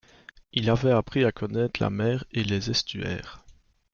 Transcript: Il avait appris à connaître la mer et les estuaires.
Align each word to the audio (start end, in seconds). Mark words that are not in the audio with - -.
Il 0.51 0.71
avait 0.71 0.89
appris 0.89 1.25
à 1.25 1.31
connaître 1.31 1.79
la 1.79 1.91
mer 1.91 2.25
et 2.31 2.43
les 2.43 2.71
estuaires. 2.71 3.45